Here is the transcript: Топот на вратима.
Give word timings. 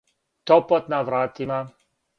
Топот 0.45 0.89
на 0.95 1.03
вратима. 1.05 1.61